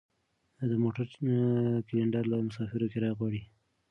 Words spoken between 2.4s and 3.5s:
مسافرو کرایه غواړي.